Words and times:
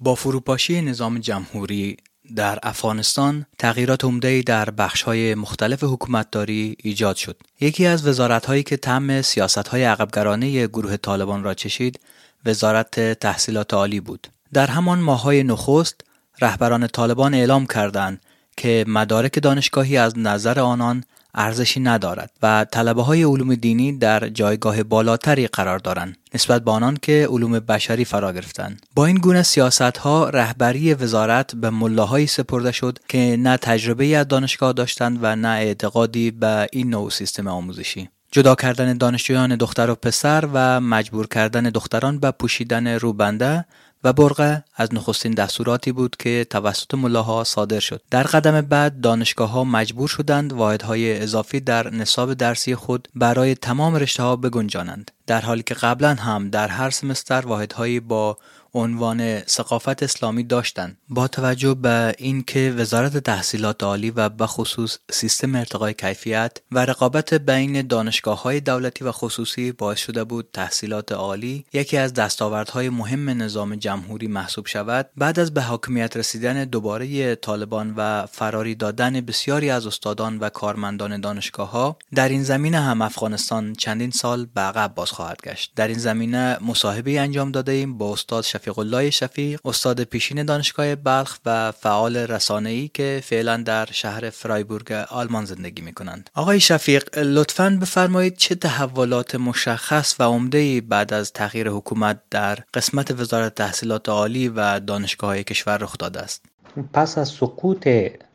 با 0.00 0.14
فروپاشی 0.14 0.82
نظام 0.82 1.18
جمهوری 1.18 1.96
در 2.36 2.58
افغانستان 2.62 3.46
تغییرات 3.58 4.04
عمده‌ای 4.04 4.42
در 4.42 4.70
بخش‌های 4.70 5.34
مختلف 5.34 5.84
حکومتداری 5.84 6.76
ایجاد 6.82 7.16
شد. 7.16 7.36
یکی 7.60 7.86
از 7.86 8.06
وزارت‌هایی 8.06 8.62
که 8.62 8.76
تم 8.76 9.22
سیاست‌های 9.22 9.84
عقبگرانه 9.84 10.66
گروه 10.66 10.96
طالبان 10.96 11.42
را 11.42 11.54
چشید، 11.54 12.00
وزارت 12.44 13.12
تحصیلات 13.12 13.74
عالی 13.74 14.00
بود. 14.00 14.28
در 14.52 14.66
همان 14.66 14.98
ماه‌های 14.98 15.42
نخست، 15.42 16.00
رهبران 16.40 16.86
طالبان 16.86 17.34
اعلام 17.34 17.66
کردند 17.66 18.20
که 18.56 18.84
مدارک 18.88 19.42
دانشگاهی 19.42 19.96
از 19.96 20.18
نظر 20.18 20.60
آنان 20.60 21.04
ارزشی 21.34 21.80
ندارد 21.80 22.30
و 22.42 22.66
طلبه 22.72 23.02
های 23.02 23.22
علوم 23.22 23.54
دینی 23.54 23.98
در 23.98 24.28
جایگاه 24.28 24.82
بالاتری 24.82 25.46
قرار 25.46 25.78
دارند 25.78 26.16
نسبت 26.34 26.64
به 26.64 26.70
آنان 26.70 26.98
که 27.02 27.28
علوم 27.30 27.58
بشری 27.58 28.04
فرا 28.04 28.32
گرفتند. 28.32 28.86
با 28.94 29.06
این 29.06 29.16
گونه 29.16 29.42
سیاست 29.42 29.98
ها 29.98 30.28
رهبری 30.28 30.94
وزارت 30.94 31.54
به 31.54 31.70
ملاهایی 31.70 32.26
سپرده 32.26 32.72
شد 32.72 32.98
که 33.08 33.36
نه 33.38 33.56
تجربه 33.56 34.16
از 34.16 34.28
دانشگاه 34.28 34.72
داشتند 34.72 35.18
و 35.22 35.36
نه 35.36 35.48
اعتقادی 35.48 36.30
به 36.30 36.66
این 36.72 36.90
نوع 36.90 37.10
سیستم 37.10 37.48
آموزشی. 37.48 38.08
جدا 38.32 38.54
کردن 38.54 38.96
دانشجویان 38.96 39.56
دختر 39.56 39.90
و 39.90 39.94
پسر 39.94 40.48
و 40.52 40.80
مجبور 40.80 41.26
کردن 41.26 41.62
دختران 41.62 42.18
به 42.18 42.30
پوشیدن 42.30 42.86
روبنده 42.86 43.64
و 44.04 44.12
برقه 44.12 44.64
از 44.76 44.94
نخستین 44.94 45.32
دستوراتی 45.32 45.92
بود 45.92 46.16
که 46.18 46.46
توسط 46.50 46.94
ملاها 46.94 47.44
صادر 47.44 47.80
شد. 47.80 48.02
در 48.10 48.22
قدم 48.22 48.60
بعد 48.60 49.00
دانشگاه 49.00 49.50
ها 49.50 49.64
مجبور 49.64 50.08
شدند 50.08 50.52
واحدهای 50.52 51.22
اضافی 51.22 51.60
در 51.60 51.90
نصاب 51.90 52.34
درسی 52.34 52.74
خود 52.74 53.08
برای 53.14 53.54
تمام 53.54 53.94
رشته 53.96 54.22
ها 54.22 54.36
بگنجانند. 54.36 55.10
در 55.28 55.40
حالی 55.40 55.62
که 55.62 55.74
قبلا 55.74 56.14
هم 56.14 56.50
در 56.50 56.68
هر 56.68 56.90
سمستر 56.90 57.46
واحدهایی 57.46 58.00
با 58.00 58.38
عنوان 58.74 59.40
ثقافت 59.40 60.02
اسلامی 60.02 60.42
داشتند. 60.42 60.96
با 61.08 61.28
توجه 61.28 61.74
به 61.74 62.14
اینکه 62.18 62.74
وزارت 62.76 63.16
تحصیلات 63.16 63.82
عالی 63.82 64.10
و 64.10 64.28
به 64.28 64.46
خصوص 64.46 64.98
سیستم 65.10 65.54
ارتقای 65.54 65.94
کیفیت 65.94 66.58
و 66.72 66.78
رقابت 66.78 67.34
بین 67.34 67.86
دانشگاه 67.86 68.42
های 68.42 68.60
دولتی 68.60 69.04
و 69.04 69.12
خصوصی 69.12 69.72
باعث 69.72 69.98
شده 69.98 70.24
بود 70.24 70.48
تحصیلات 70.52 71.12
عالی 71.12 71.64
یکی 71.72 71.96
از 71.96 72.14
دستاوردهای 72.14 72.88
مهم 72.88 73.30
نظام 73.30 73.76
جمهوری 73.76 74.26
محسوب 74.26 74.66
شود 74.66 75.10
بعد 75.16 75.40
از 75.40 75.54
به 75.54 75.62
حاکمیت 75.62 76.16
رسیدن 76.16 76.64
دوباره 76.64 77.34
طالبان 77.34 77.94
و 77.96 78.26
فراری 78.26 78.74
دادن 78.74 79.20
بسیاری 79.20 79.70
از 79.70 79.86
استادان 79.86 80.38
و 80.38 80.48
کارمندان 80.48 81.20
دانشگاه 81.20 81.70
ها 81.70 81.96
در 82.14 82.28
این 82.28 82.42
زمینه 82.42 82.80
هم 82.80 83.02
افغانستان 83.02 83.74
چندین 83.74 84.10
سال 84.10 84.46
به 84.54 84.60
عقب 84.60 84.94
باز 84.94 85.10
خواهد 85.18 85.42
گشت. 85.42 85.72
در 85.76 85.88
این 85.88 85.98
زمینه 85.98 86.58
مصاحبه 86.66 87.20
انجام 87.20 87.52
داده 87.52 87.72
ایم 87.72 87.98
با 87.98 88.12
استاد 88.12 88.44
شفیق 88.44 88.78
الله 88.78 89.10
شفیق 89.10 89.60
استاد 89.64 90.02
پیشین 90.02 90.44
دانشگاه 90.44 90.94
بلخ 90.94 91.38
و 91.46 91.72
فعال 91.72 92.16
رسانه‌ای 92.16 92.90
که 92.94 93.20
فعلا 93.24 93.56
در 93.56 93.88
شهر 93.92 94.30
فرایبورگ 94.30 94.92
آلمان 94.92 95.44
زندگی 95.44 95.82
می 95.82 95.92
کنند 95.92 96.30
آقای 96.34 96.60
شفیق 96.60 97.18
لطفا 97.18 97.78
بفرمایید 97.82 98.36
چه 98.36 98.54
تحولات 98.54 99.34
مشخص 99.34 100.20
و 100.20 100.22
عمده 100.22 100.80
بعد 100.80 101.14
از 101.14 101.32
تغییر 101.32 101.68
حکومت 101.68 102.18
در 102.30 102.58
قسمت 102.74 103.20
وزارت 103.20 103.54
تحصیلات 103.54 104.08
عالی 104.08 104.48
و 104.48 104.80
دانشگاه 104.80 105.42
کشور 105.42 105.78
رخ 105.78 105.98
داده 105.98 106.20
است؟ 106.20 106.44
پس 106.92 107.18
از 107.18 107.28
سقوط 107.28 107.88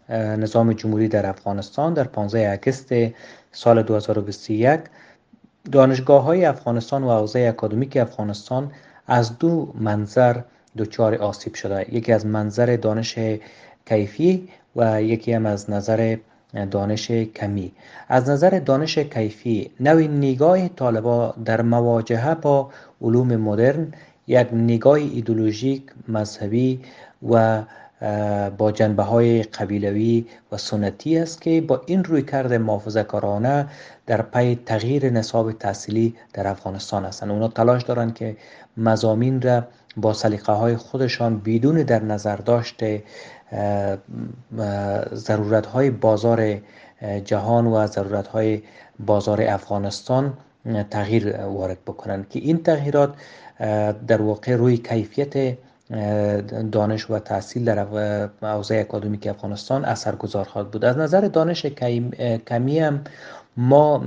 نظام 0.09 0.73
جمهوری 0.73 1.08
در 1.08 1.26
افغانستان 1.26 1.94
در 1.94 2.04
15 2.04 2.52
اگست 2.52 2.94
سال 3.52 3.84
2021 3.84 4.80
دانشگاه 5.72 6.23
های 6.23 6.45
افغانستان 6.45 7.03
و 7.03 7.11
حوزه 7.11 7.39
اکادمیک 7.39 7.97
افغانستان 7.97 8.72
از 9.08 9.38
دو 9.38 9.73
منظر 9.80 10.42
دچار 10.78 11.16
آسیب 11.16 11.53
شده. 11.53 11.95
یکی 11.95 12.14
از 12.14 12.25
منظر 12.25 12.78
دانش 12.81 13.20
کیفی 13.86 14.50
و 14.75 15.02
یکی 15.02 15.33
هم 15.33 15.45
از 15.45 15.70
نظر 15.70 16.17
دانش 16.72 17.11
کمی. 17.11 17.72
از 18.08 18.30
نظر 18.30 18.59
دانش 18.59 18.97
کیفی 18.97 19.71
نوع 19.80 20.02
نگاه 20.02 20.67
طالبا 20.67 21.33
در 21.45 21.61
مواجهه 21.61 22.36
با 22.36 22.70
علوم 23.02 23.36
مدرن 23.36 23.93
یک 24.27 24.48
نگاه 24.54 24.93
ایدولوژیک 24.93 25.83
مذهبی 26.08 26.80
و 27.30 27.64
با 28.58 28.71
جنبه 28.71 29.03
های 29.03 29.43
قبیلوی 29.43 30.25
و 30.52 30.58
سنتی 30.58 31.17
است 31.17 31.41
که 31.41 31.61
با 31.61 31.81
این 31.86 32.03
روی 32.03 32.21
کرده 32.21 32.58
محافظه 32.58 33.03
کارانه 33.03 33.67
در 34.05 34.21
پی 34.21 34.59
تغییر 34.65 35.09
نصاب 35.09 35.52
تحصیلی 35.52 36.15
در 36.33 36.47
افغانستان 36.47 37.05
هستند. 37.05 37.31
اونا 37.31 37.47
تلاش 37.47 37.83
دارند 37.83 38.15
که 38.15 38.37
مزامین 38.77 39.42
را 39.42 39.63
با 39.97 40.13
سلیقه 40.13 40.53
های 40.53 40.75
خودشان 40.75 41.42
بدون 41.45 41.83
در 41.83 42.03
نظر 42.03 42.36
داشته 42.36 43.03
ضرورت 45.13 45.65
های 45.65 45.89
بازار 45.89 46.58
جهان 47.25 47.67
و 47.67 47.87
ضرورت 47.87 48.27
های 48.27 48.61
بازار 48.99 49.42
افغانستان 49.42 50.33
تغییر 50.92 51.37
وارد 51.37 51.77
بکنند. 51.87 52.30
که 52.30 52.39
این 52.39 52.63
تغییرات 52.63 53.13
در 54.08 54.21
واقع 54.21 54.55
روی 54.55 54.77
کیفیت 54.77 55.58
دانش 56.71 57.10
و 57.10 57.20
تحصیل 57.20 57.66
در 57.66 57.86
حوزه 58.42 58.76
اکادمیک 58.76 59.27
افغانستان 59.27 59.86
اثرگذار 59.86 60.45
خواهد 60.45 60.71
بود. 60.71 60.86
از 60.86 60.98
نظر 60.98 61.21
دانش 61.21 61.66
کمی 62.48 62.80
هم 62.80 63.02
ما 63.58 64.04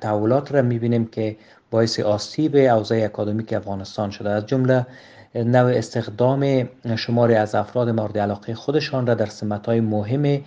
تحولات 0.00 0.52
را 0.52 0.62
می‌بینیم 0.62 1.06
که 1.06 1.36
باعث 1.70 2.00
آسیب 2.00 2.56
حوزه 2.56 2.96
اکادمیک 2.96 3.52
افغانستان 3.52 4.10
شده. 4.10 4.30
از 4.30 4.46
جمله 4.46 4.86
نوع 5.34 5.70
استخدام 5.70 6.68
شماری 6.96 7.34
از 7.34 7.54
افراد 7.54 7.88
مورد 7.88 8.18
علاقه 8.18 8.54
خودشان 8.54 9.06
را 9.06 9.14
در 9.14 9.28
های 9.66 9.80
مهم 9.80 10.40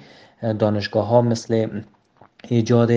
دانشگاه 0.60 1.08
ها 1.08 1.22
مثل 1.22 1.82
ایجاد 2.48 2.92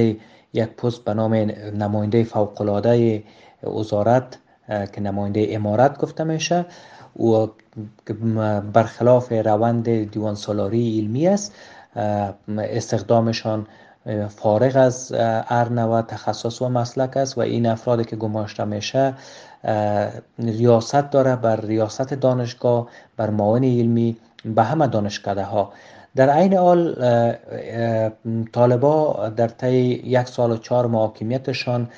یک 0.53 0.69
پست 0.77 1.05
به 1.05 1.15
نام 1.15 1.35
نماینده 1.79 2.25
فوقالعاده 2.25 3.23
وزارت 3.63 4.39
که 4.69 5.01
نماینده 5.01 5.47
امارت 5.51 5.99
گفته 5.99 6.25
میشه 6.25 6.67
و 7.19 7.47
برخلاف 8.73 9.33
روند 9.33 10.11
دیوان 10.11 10.35
سالاری 10.35 10.99
علمی 10.99 11.29
است 11.29 11.55
استخدامشان 12.59 13.67
فارغ 14.29 14.77
از 14.77 15.13
ارن 15.49 15.79
و 15.79 16.03
تخصص 16.03 16.63
و 16.63 16.69
مسلک 16.69 17.17
است 17.17 17.39
و 17.39 17.41
این 17.41 17.67
افرادی 17.67 18.05
که 18.05 18.17
گماشته 18.17 18.65
میشه 18.65 19.15
ریاست 20.39 21.11
داره 21.11 21.37
بر 21.37 21.61
ریاست 21.61 22.15
دانشگاه 22.15 22.89
بر 23.17 23.31
معاون 23.31 23.65
علمی 23.65 24.17
به 24.45 24.63
همه 24.63 24.87
دانشکده 24.87 25.45
ها 25.45 25.73
در 26.17 26.31
عین 26.31 26.55
حال 26.55 26.95
طالبا 28.53 29.29
در 29.37 29.49
طی 29.49 29.77
یک 30.05 30.29
سال 30.29 30.51
و 30.51 30.57
چهار 30.57 30.87
محاکمیتشان 30.87 31.89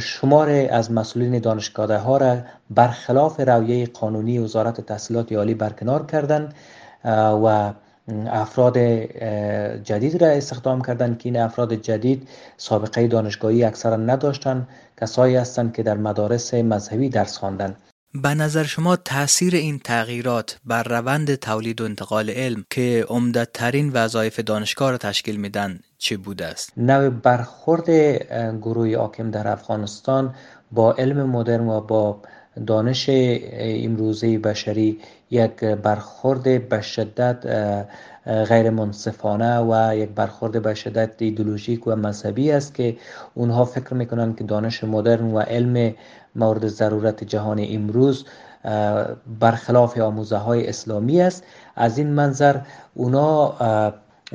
شمار 0.00 0.50
از 0.70 0.92
مسئولین 0.92 1.38
دانشگاه 1.38 1.96
ها 1.96 2.16
را 2.16 2.38
برخلاف 2.70 3.40
رویه 3.40 3.86
قانونی 3.86 4.38
وزارت 4.38 4.80
تحصیلات 4.80 5.32
عالی 5.32 5.54
برکنار 5.54 6.06
کردند 6.06 6.54
و 7.44 7.72
افراد 8.26 8.78
جدید 9.82 10.22
را 10.22 10.28
استخدام 10.28 10.82
کردند 10.82 11.18
که 11.18 11.28
این 11.28 11.36
افراد 11.36 11.74
جدید 11.74 12.28
سابقه 12.56 13.06
دانشگاهی 13.06 13.64
اکثرا 13.64 13.96
نداشتند 13.96 14.68
کسایی 15.00 15.36
هستند 15.36 15.74
که 15.74 15.82
در 15.82 15.96
مدارس 15.96 16.54
مذهبی 16.54 17.08
درس 17.08 17.38
خواندند. 17.38 17.76
به 18.14 18.34
نظر 18.34 18.64
شما 18.64 18.96
تاثیر 18.96 19.54
این 19.54 19.78
تغییرات 19.78 20.58
بر 20.64 20.82
روند 20.82 21.34
تولید 21.34 21.80
و 21.80 21.84
انتقال 21.84 22.30
علم 22.30 22.64
که 22.70 23.06
ترین 23.54 23.92
وظایف 23.92 24.40
دانشگاه 24.40 24.90
را 24.90 24.98
تشکیل 24.98 25.36
میدن 25.36 25.80
چه 25.98 26.16
بوده 26.16 26.46
است؟ 26.46 26.72
نوع 26.76 27.08
برخورد 27.08 27.90
گروه 28.60 28.96
حاکم 28.96 29.30
در 29.30 29.48
افغانستان 29.48 30.34
با 30.72 30.92
علم 30.92 31.30
مدرن 31.30 31.68
و 31.68 31.80
با 31.80 32.20
دانش 32.66 33.10
امروزه 33.52 34.38
بشری 34.38 35.00
یک 35.30 35.64
برخورد 35.64 36.68
به 36.68 36.80
شدت 36.80 37.46
غیر 38.26 38.70
منصفانه 38.70 39.60
و 39.60 39.96
یک 39.96 40.08
برخورد 40.08 40.62
به 40.62 40.74
شدت 40.74 41.10
ایدولوژیک 41.18 41.86
و 41.86 41.96
مذهبی 41.96 42.50
است 42.50 42.74
که 42.74 42.96
اونها 43.34 43.64
فکر 43.64 43.94
می‌کنند 43.94 44.38
که 44.38 44.44
دانش 44.44 44.84
مدرن 44.84 45.24
و 45.24 45.38
علم 45.38 45.94
مورد 46.36 46.66
ضرورت 46.66 47.24
جهان 47.24 47.66
امروز 47.68 48.24
برخلاف 49.40 49.98
آموزه 49.98 50.36
های 50.36 50.68
اسلامی 50.68 51.20
است 51.22 51.44
از 51.76 51.98
این 51.98 52.08
منظر 52.08 52.56
اونا 52.94 53.54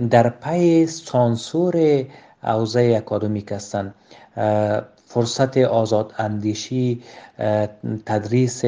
در 0.10 0.30
پی 0.30 0.86
سانسور 0.88 2.06
حوزه 2.42 2.94
اکادمیک 2.98 3.51
هستند. 3.51 3.94
فرصت 5.06 5.57
آزاد 5.57 6.13
اندیشی 6.18 7.04
تدریس 8.06 8.62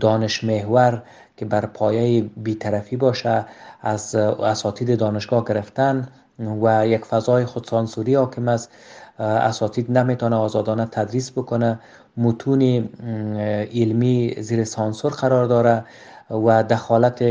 دانش 0.00 0.44
محور 0.44 1.02
که 1.36 1.44
بر 1.44 1.66
پایه 1.66 2.22
بیطرفی 2.22 2.96
باشه 2.96 3.44
از 3.82 4.14
اساتید 4.14 4.98
دانشگاه 4.98 5.44
گرفتن 5.44 6.08
و 6.62 6.86
یک 6.86 7.04
فضای 7.04 7.44
خودسانسوری 7.44 8.14
حاکم 8.14 8.48
است. 8.48 8.70
اساتید 9.18 9.98
نمی‌تونه 9.98 10.36
آزادانه 10.36 10.86
تدریس 10.86 11.30
بکنه. 11.30 11.78
متون 12.16 12.88
علمی 13.74 14.34
زیر 14.38 14.64
سانسور 14.64 15.12
قرار 15.12 15.46
داره 15.46 15.84
و 16.30 16.62
دخالت 16.62 17.22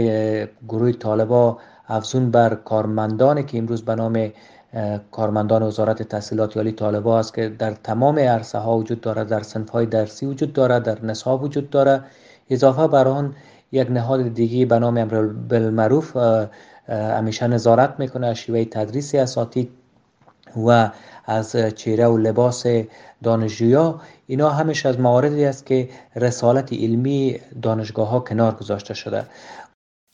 گروه 0.68 0.92
طالبا 0.92 1.58
افزون 1.88 2.32
بر 2.32 2.56
کارمندانی 2.56 3.44
که 3.44 3.58
امروز 3.58 3.86
به 3.86 3.96
نام 3.96 4.30
کارمندان 5.12 5.64
وزارت 5.64 6.04
تحصیلات 6.04 6.58
عالی 6.58 6.72
طالبا 6.72 7.20
است 7.20 7.34
که 7.34 7.50
در 7.50 7.72
تمام 7.72 8.20
عرصه 8.20 8.58
ها 8.58 8.78
وجود 8.78 9.02
دارد 9.02 9.28
در 9.28 9.42
صنف 9.42 9.70
های 9.70 9.86
درسی 9.86 10.26
وجود 10.26 10.54
دارد 10.54 10.84
در 10.84 11.06
نصاب 11.06 11.44
وجود 11.44 11.70
دارد 11.70 12.06
اضافه 12.50 12.88
بر 12.88 13.08
آن 13.08 13.36
یک 13.72 13.92
نهاد 13.92 14.34
دیگه 14.34 14.66
به 14.66 14.80
نام 14.80 14.98
امر 14.98 15.22
بالمعروف 15.22 16.18
همیشه 16.90 17.48
نظارت 17.48 17.96
می‌کنه 18.00 18.34
شیوه 18.34 18.66
تدریس 18.66 19.16
اساتید 19.16 19.70
و 20.68 20.90
از 21.26 21.56
چهره 21.76 22.08
و 22.08 22.18
لباس 22.18 22.66
دانشجویا. 23.24 24.02
اینا 24.28 24.50
همش 24.50 24.86
از 24.86 25.00
مواردی 25.00 25.46
است 25.46 25.66
که 25.66 25.90
رسالت 26.16 26.74
علمی 26.74 27.40
دانشگاه 27.62 28.08
ها 28.08 28.20
کنار 28.20 28.56
گذاشته 28.56 28.94
شده. 28.94 29.26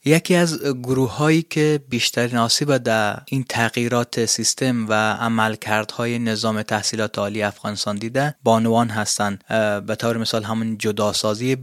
یکی 0.05 0.35
از 0.35 0.63
گروه 0.63 1.15
هایی 1.15 1.41
که 1.41 1.79
بیشترین 1.89 2.37
آسیب 2.37 2.77
در 2.77 3.19
این 3.25 3.45
تغییرات 3.49 4.25
سیستم 4.25 4.85
و 4.89 4.93
عملکردهای 5.13 6.19
نظام 6.19 6.61
تحصیلات 6.61 7.19
عالی 7.19 7.43
افغانستان 7.43 7.95
دیده 7.95 8.35
بانوان 8.43 8.89
هستند. 8.89 9.43
به 9.87 9.95
طور 9.95 10.17
مثال 10.17 10.43
همون 10.43 10.77
جداسازی 10.77 11.55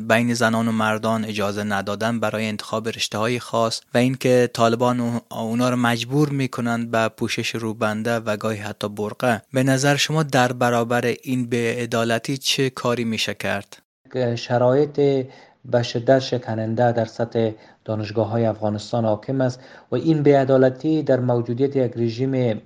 بین 0.00 0.34
زنان 0.34 0.68
و 0.68 0.72
مردان 0.72 1.24
اجازه 1.24 1.64
ندادن 1.64 2.20
برای 2.20 2.46
انتخاب 2.46 2.88
رشته 2.88 3.18
های 3.18 3.38
خاص 3.38 3.80
و 3.94 3.98
اینکه 3.98 4.50
طالبان 4.52 5.20
اونا 5.30 5.70
رو 5.70 5.76
مجبور 5.76 6.28
می‌کنند 6.28 6.90
به 6.90 7.08
پوشش 7.08 7.54
روبنده 7.54 8.16
و 8.16 8.36
گاهی 8.36 8.58
حتی 8.58 8.88
برقه 8.88 9.42
به 9.52 9.62
نظر 9.62 9.96
شما 9.96 10.22
در 10.22 10.52
برابر 10.52 11.14
این 11.22 11.48
به 11.48 11.76
عدالتی 11.78 12.36
چه 12.36 12.70
کاری 12.70 13.04
میشه 13.04 13.34
کرد؟ 13.34 13.76
شرایط 14.34 15.26
به 15.70 15.82
شدت 15.82 16.18
شکننده 16.18 16.92
در 16.92 17.04
سطح 17.04 17.50
دانشگاه 17.84 18.28
های 18.28 18.46
افغانستان 18.46 19.04
حاکم 19.04 19.40
است 19.40 19.60
و 19.90 19.94
این 19.94 20.22
بیعدالتی 20.22 21.02
در 21.02 21.20
موجودیت 21.20 21.76
یک 21.76 21.92
رژیم 21.96 22.60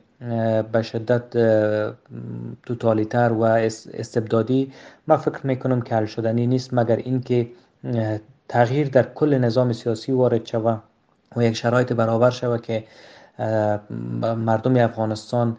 به 0.73 0.83
شدت 0.83 1.31
توتالیتر 2.63 3.33
و 3.33 3.43
استبدادی 3.43 4.73
ما 5.09 5.17
فکر 5.17 5.47
می‌کنم 5.47 5.83
که 5.83 5.95
حل 5.95 6.07
شدنی 6.07 6.47
نیست 6.47 6.75
مگر 6.75 6.97
اینکه 6.97 7.49
تغییر 8.49 8.89
در 8.89 9.03
کل 9.03 9.39
نظام 9.39 9.73
سیاسی 9.73 10.13
وارد 10.13 10.47
شود 10.47 10.83
و 11.37 11.43
یک 11.43 11.57
شرایط 11.57 11.93
برابر 11.93 12.31
شود 12.31 12.63
که 12.63 12.85
مردم 14.37 14.77
افغانستان 14.77 15.57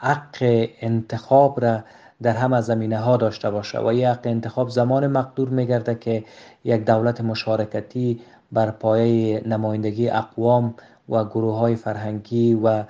حق 0.00 0.68
انتخاب 0.80 1.64
را 1.64 1.80
در 2.22 2.32
همه 2.32 2.60
زمینه 2.60 2.98
ها 2.98 3.16
داشته 3.16 3.50
باشه 3.50 3.80
و 3.80 3.92
یک 3.92 4.18
انتخاب 4.24 4.68
زمان 4.68 5.06
مقدور 5.06 5.48
میگرده 5.48 5.94
که 5.94 6.24
یک 6.64 6.84
دولت 6.84 7.20
مشارکتی 7.20 8.20
بر 8.52 8.70
پایه 8.70 9.42
نمایندگی 9.46 10.08
اقوام 10.10 10.74
و 11.08 11.24
گروه 11.24 11.58
های 11.58 11.76
فرهنگی 11.76 12.54
و 12.54 12.84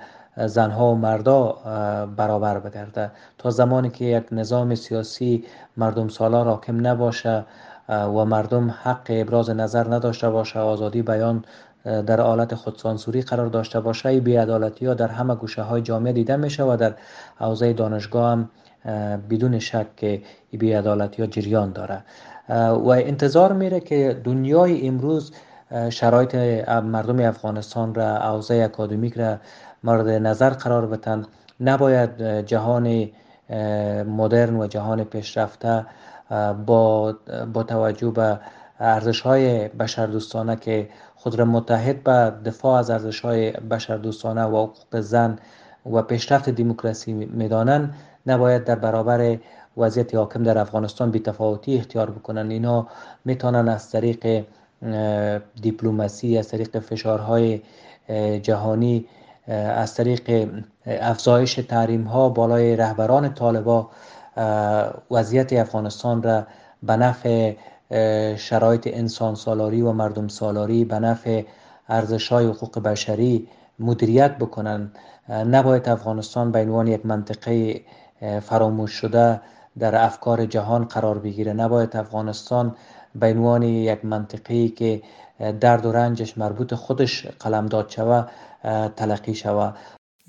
زنها 0.45 0.91
و 0.91 0.95
مردا 0.95 1.51
برابر 2.17 2.59
بگرده 2.59 3.11
تا 3.37 3.49
زمانی 3.49 3.89
که 3.89 4.05
یک 4.05 4.23
نظام 4.31 4.75
سیاسی 4.75 5.43
مردم 5.77 6.07
سالار 6.07 6.45
حاکم 6.45 6.87
نباشه 6.87 7.45
و 7.89 8.25
مردم 8.25 8.69
حق 8.83 9.07
ابراز 9.09 9.49
نظر 9.49 9.93
نداشته 9.93 10.29
باشه 10.29 10.59
آزادی 10.59 11.01
بیان 11.01 11.45
در 11.83 12.21
حالت 12.21 12.55
خودسانسوری 12.55 13.21
قرار 13.21 13.47
داشته 13.47 13.79
باشه 13.79 14.19
بیعدالتی 14.19 14.85
ها 14.85 14.93
در 14.93 15.07
همه 15.07 15.35
گوشه 15.35 15.61
های 15.61 15.81
جامعه 15.81 16.13
دیده 16.13 16.35
میشه 16.35 16.63
و 16.63 16.77
در 16.79 16.93
حوزه 17.35 17.73
دانشگاه 17.73 18.31
هم 18.31 18.49
بدون 19.29 19.59
شک 19.59 19.95
که 19.95 20.21
بیعدالتی 20.51 21.21
ها 21.21 21.27
جریان 21.27 21.71
داره. 21.71 22.03
و 22.73 22.87
انتظار 22.87 23.53
میره 23.53 23.79
که 23.79 24.21
دنیای 24.23 24.87
امروز 24.87 25.31
شرایط 25.89 26.35
مردم 26.69 27.19
افغانستان 27.19 27.95
را 27.95 28.15
حوزه 28.15 28.55
اکادمیک 28.55 29.13
را 29.17 29.37
مورد 29.83 30.07
نظر 30.07 30.49
قرار 30.49 30.87
بتن 30.87 31.25
نباید 31.59 32.21
جهان 32.45 33.09
مدرن 34.07 34.55
و 34.55 34.67
جهان 34.67 35.03
پیشرفته 35.03 35.85
با, 36.65 37.15
با 37.53 37.63
توجه 37.63 38.11
به 38.11 38.39
ارزش 38.79 39.21
های 39.21 39.67
بشردوستانه 39.67 40.55
که 40.55 40.89
خود 41.15 41.35
را 41.35 41.45
متحد 41.45 42.03
به 42.03 42.33
دفاع 42.45 42.79
از 42.79 42.89
ارزش 42.89 43.19
های 43.19 43.51
بشردوستانه 43.51 44.43
و 44.43 44.57
حقوق 44.57 44.99
زن 44.99 45.39
و 45.91 46.01
پیشرفت 46.01 46.49
دموکراسی 46.49 47.13
می‌دانند 47.13 47.93
نباید 48.27 48.63
در 48.63 48.75
برابر 48.75 49.37
وضعیت 49.77 50.15
حاکم 50.15 50.43
در 50.43 50.57
افغانستان 50.57 51.11
بیتفاوتی 51.11 51.77
اختیار 51.77 52.09
بکنن 52.09 52.51
اینا 52.51 52.87
می‌تونن 53.25 53.67
از 53.67 53.91
طریق 53.91 54.45
دیپلماسی 55.61 56.37
از 56.37 56.47
طریق 56.47 56.79
فشارهای 56.79 57.61
جهانی 58.41 59.05
از 59.47 59.93
طریق 59.93 60.49
افزایش 60.85 61.53
تحریم 61.55 62.03
ها 62.03 62.29
بالای 62.29 62.75
رهبران 62.75 63.33
طالبا 63.33 63.89
وضعیت 65.11 65.53
افغانستان 65.53 66.23
را 66.23 66.47
به 66.83 66.97
نفع 66.97 67.53
شرایط 68.37 68.89
انسان 68.93 69.35
سالاری 69.35 69.81
و 69.81 69.91
مردم 69.91 70.27
سالاری 70.27 70.85
به 70.85 70.99
نفع 70.99 71.43
ارزش 71.89 72.27
های 72.27 72.45
حقوق 72.45 72.79
بشری 72.79 73.47
مدیریت 73.79 74.37
بکنن. 74.37 74.91
نباید 75.29 75.89
افغانستان 75.89 76.51
به 76.51 76.59
عنوان 76.59 76.87
یک 76.87 77.05
منطقه 77.05 77.81
فراموش 78.41 78.91
شده 78.91 79.41
در 79.79 80.03
افکار 80.05 80.45
جهان 80.45 80.85
قرار 80.85 81.19
بگیره. 81.19 81.53
نباید 81.53 81.97
افغانستان 81.97 82.75
به 83.15 83.27
عنوان 83.27 83.63
یک 83.63 84.05
منطقی 84.05 84.69
که 84.69 85.01
درد 85.59 85.85
و 85.85 85.91
رنجش 85.91 86.37
مربوط 86.37 86.73
خودش 86.73 87.25
قلمداد 87.25 87.89
شوه 87.89 88.25
تلقی 88.95 89.35
شوه. 89.35 89.73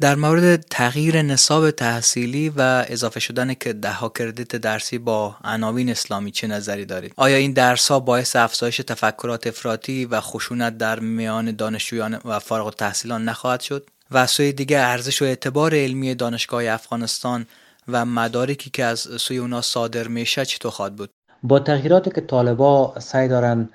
در 0.01 0.15
مورد 0.15 0.61
تغییر 0.61 1.23
نصاب 1.23 1.71
تحصیلی 1.71 2.49
و 2.57 2.85
اضافه 2.89 3.21
شدن 3.21 3.55
که 3.55 3.73
دهها 3.73 4.09
کردیت 4.09 4.57
درسی 4.57 4.99
با 4.99 5.37
عناوین 5.45 5.91
اسلامی 5.91 6.31
چه 6.31 6.47
نظری 6.47 6.85
دارید؟ 6.85 7.13
آیا 7.17 7.37
این 7.37 7.53
درس 7.53 7.91
ها 7.91 8.01
باعث 8.01 8.37
افزایش 8.37 8.77
تفکرات 8.77 9.47
افراطی 9.47 10.05
و 10.05 10.21
خشونت 10.21 10.79
در 10.79 11.01
میان 11.01 11.57
دانشجویان 11.57 12.19
و 12.25 12.39
فارغ 12.39 12.67
التحصیلان 12.67 13.25
نخواهد 13.25 13.61
شد؟ 13.61 13.87
و 14.11 14.27
سوی 14.27 14.53
دیگه 14.53 14.79
ارزش 14.79 15.23
و 15.23 15.25
اعتبار 15.25 15.75
علمی 15.75 16.15
دانشگاه 16.15 16.65
افغانستان 16.67 17.47
و 17.89 18.05
مدارکی 18.05 18.71
که 18.71 18.85
از 18.85 18.99
سوی 18.99 19.39
اونا 19.39 19.61
صادر 19.61 20.09
میشه 20.09 20.45
چطور 20.45 20.71
خواهد 20.71 20.97
بود؟ 20.97 21.11
با 21.43 21.59
تغییراتی 21.59 22.11
که 22.11 22.21
طالبا 22.21 22.95
سعی 22.99 23.29
دارن 23.29 23.69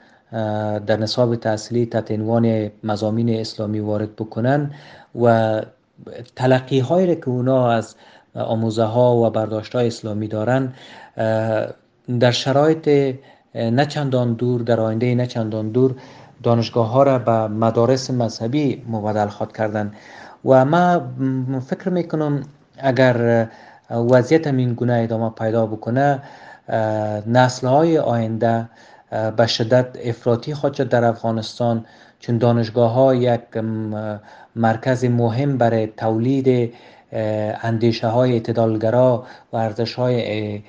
در 0.86 0.98
نصاب 0.98 1.36
تحصیلی 1.36 1.86
تحت 1.86 2.12
عنوان 2.12 2.72
مزامین 2.84 3.40
اسلامی 3.40 3.80
وارد 3.80 4.16
بکنن 4.16 4.72
و 5.22 5.62
تلقی 6.36 6.80
هایی 6.80 7.16
که 7.16 7.30
اونا 7.30 7.72
از 7.72 7.96
آموزه 8.36 8.84
ها 8.84 9.16
و 9.16 9.30
برداشت 9.30 9.76
های 9.76 9.88
اسلامی 9.88 10.28
دارن 10.28 10.74
در 12.20 12.32
شرایط 12.32 13.16
نه 13.56 13.86
چندان 13.86 14.34
دور 14.34 14.62
در 14.62 14.80
آینده 14.80 15.16
نه 15.16 15.28
چندان 15.28 15.70
دور 15.70 15.96
دانشگاه 16.44 16.90
ها 16.90 17.04
را 17.04 17.20
به 17.20 17.48
مدارس 17.48 18.12
مذهبی 18.12 18.84
مبدل 18.90 19.28
خواد 19.28 19.58
کردن 19.58 19.94
و 20.46 20.66
ما 20.66 21.02
فکر 21.60 21.90
می‌کنم 21.90 22.44
اگر 22.78 23.48
وضعیت 23.90 24.48
این 24.48 24.74
گونه 24.74 24.94
ادامه 25.04 25.30
پیدا 25.30 25.66
بکنه 25.66 26.22
نسل 27.28 27.68
های 27.68 27.98
آینده 27.98 28.70
به 29.38 29.48
شدت 29.48 29.88
افراطی 30.04 30.54
خواهد 30.54 30.74
شد 30.76 30.90
در 30.90 31.04
افغانستان. 31.04 31.86
چون 32.20 32.38
دانشگاه 32.38 32.92
ها 32.92 33.16
یک 33.16 33.42
مرکز 34.56 35.06
مهم 35.06 35.58
برای 35.58 35.88
تولید 35.88 36.74
اندیشه 37.64 38.08
های 38.08 38.34
اعتدالگرا 38.34 39.24
و 39.54 39.58
ارزش 39.58 39.94
های 39.94 40.62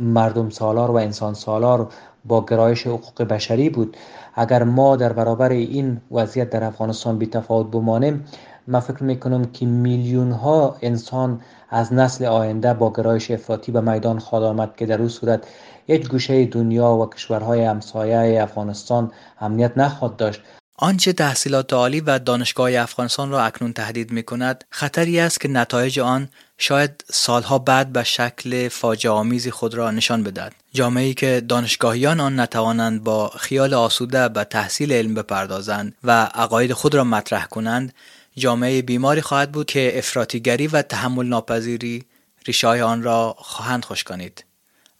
مردم 0.00 0.50
سالار 0.50 0.90
و 0.90 0.94
انسان 0.94 1.34
سالار 1.34 1.88
با 2.24 2.44
گرایش 2.44 2.86
حقوق 2.86 3.22
بشری 3.22 3.70
بود. 3.70 3.96
اگر 4.34 4.62
ما 4.62 4.96
در 4.96 5.12
برابر 5.12 5.48
این 5.48 6.00
وضعیت 6.12 6.50
در 6.50 6.64
افغانستان 6.64 7.18
بی 7.18 7.26
تفاوت 7.26 7.70
بمانیم 7.70 8.24
من 8.68 8.80
فکر 8.80 9.02
می‌کنم 9.02 9.44
که 9.44 9.66
میلیون 9.66 10.32
ها 10.32 10.76
انسان 10.82 11.40
از 11.70 11.92
نسل 11.92 12.24
آینده 12.24 12.74
با 12.74 12.92
گرایش 12.92 13.30
افراطی 13.30 13.72
به 13.72 13.80
میدان 13.80 14.18
خواهد 14.18 14.44
آمد 14.44 14.76
که 14.76 14.86
در 14.86 15.02
او 15.02 15.08
صورت 15.08 15.44
یک 15.88 16.08
گوشه 16.08 16.44
دنیا 16.44 16.90
و 16.90 17.10
کشورهای 17.10 17.64
همسایه 17.64 18.42
افغانستان 18.42 19.12
امنیت 19.40 19.78
نخواهد 19.78 20.16
داشت. 20.16 20.40
آنچه 20.80 21.12
تحصیلات 21.12 21.72
عالی 21.72 22.00
و 22.00 22.18
دانشگاه 22.18 22.74
افغانستان 22.74 23.30
را 23.30 23.42
اکنون 23.42 23.72
تهدید 23.72 24.12
می 24.12 24.22
کند 24.22 24.64
خطری 24.70 25.20
است 25.20 25.40
که 25.40 25.48
نتایج 25.48 26.00
آن 26.00 26.28
شاید 26.58 27.04
سالها 27.12 27.58
بعد 27.58 27.92
به 27.92 28.04
شکل 28.04 28.68
فاجعه 28.68 29.12
آمیزی 29.12 29.50
خود 29.50 29.74
را 29.74 29.90
نشان 29.90 30.22
بدهد. 30.22 30.54
جامعه 30.72 31.14
که 31.14 31.42
دانشگاهیان 31.48 32.20
آن 32.20 32.40
نتوانند 32.40 33.04
با 33.04 33.28
خیال 33.28 33.74
آسوده 33.74 34.28
به 34.28 34.44
تحصیل 34.44 34.92
علم 34.92 35.14
بپردازند 35.14 35.94
و 36.04 36.24
عقاید 36.34 36.72
خود 36.72 36.94
را 36.94 37.04
مطرح 37.04 37.46
کنند 37.46 37.92
جامعه 38.38 38.82
بیماری 38.82 39.20
خواهد 39.20 39.52
بود 39.52 39.66
که 39.66 39.98
افراطیگری 39.98 40.66
و 40.66 40.82
تحمل 40.82 41.26
ناپذیری 41.26 42.04
ریشای 42.46 42.80
آن 42.80 43.02
را 43.02 43.34
خواهند 43.38 43.84
کنید. 44.02 44.44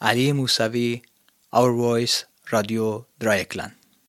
علی 0.00 0.33
موسوی 0.33 1.02
Our 1.54 2.07
Voice 2.09 2.14
رادیو 2.50 3.04
درایکلند 3.21 3.77